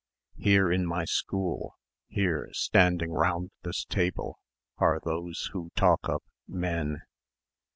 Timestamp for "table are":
3.85-4.99